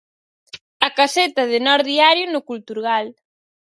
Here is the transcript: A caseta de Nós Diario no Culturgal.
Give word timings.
A 0.87 0.89
caseta 0.97 1.43
de 1.51 1.59
Nós 1.65 1.81
Diario 1.91 2.25
no 2.33 2.41
Culturgal. 2.49 3.05